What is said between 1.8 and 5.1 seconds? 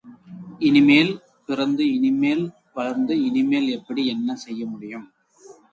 இனிமேல் வளர்ந்து இனிமேல் எப்படி என்ன செய்ய முடியும்?